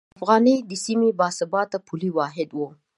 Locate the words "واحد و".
2.17-2.59